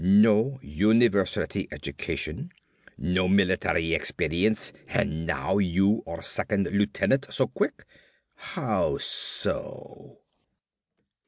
[0.03, 2.51] No university education,
[2.97, 7.85] no military experience and now you are second lieutenant so quick.
[8.33, 10.17] How so?"